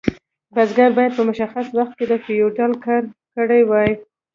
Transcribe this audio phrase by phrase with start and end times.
[0.55, 3.03] بزګر باید په مشخص وخت کې د فیوډال کار
[3.35, 3.89] کړی وای.